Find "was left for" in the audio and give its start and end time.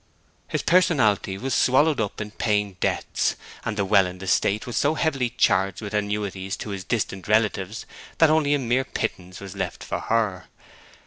9.39-9.99